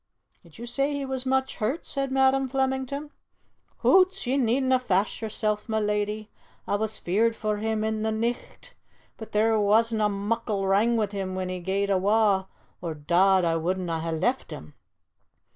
[0.41, 3.11] "Did you say he was much hurt?" said Madam Flemington.
[3.81, 4.25] "Hoots!
[4.25, 6.31] ye needna' fash yersel', ma leddy!
[6.67, 8.73] A' was feared for him i' the nicht,
[9.17, 12.47] but there wasna' muckle wrang wi' him when he gae'd awa',
[12.81, 14.73] or, dod, a' wouldna' hae left him!"